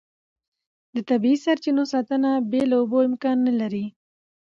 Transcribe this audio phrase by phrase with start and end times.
[0.93, 3.85] د طبیعي سرچینو ساتنه بې له اوبو امکان نه لري.